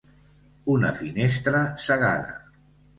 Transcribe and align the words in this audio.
Una 0.77 0.89
finestra 1.03 1.63
cegada. 1.87 2.37